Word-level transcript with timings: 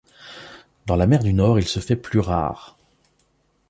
Dans 0.87 0.95
la 0.95 1.05
mer 1.05 1.21
du 1.21 1.31
Nord 1.31 1.59
il 1.59 1.67
se 1.67 1.79
fait 1.79 1.95
plus 1.95 2.17
rare. 2.21 2.75